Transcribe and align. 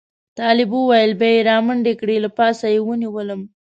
طالب 0.37 0.69
وویل 0.75 1.11
بیا 1.21 1.31
یې 1.35 1.41
را 1.49 1.57
منډې 1.65 1.93
کړې 2.01 2.15
له 2.25 2.29
پایڅې 2.37 2.67
یې 2.75 2.79
ونیولم. 2.85 3.41